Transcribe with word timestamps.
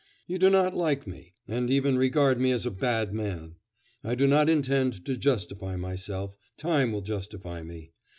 You 0.25 0.39
do 0.39 0.49
not 0.49 0.73
like 0.73 1.05
me, 1.05 1.35
and 1.47 1.69
even 1.69 1.95
regard 1.95 2.39
me 2.41 2.49
as 2.51 2.65
a 2.65 2.71
bad 2.71 3.13
man. 3.13 3.57
I 4.03 4.15
do 4.15 4.25
not 4.25 4.49
intend 4.49 5.05
to 5.05 5.15
justify 5.15 5.75
myself; 5.75 6.39
time 6.57 6.91
will 6.91 7.01
justify 7.01 7.61
me. 7.61 7.91